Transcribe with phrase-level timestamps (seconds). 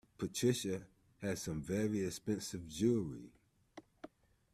[0.17, 0.81] Patricia
[1.21, 3.29] has some very expensive jewellery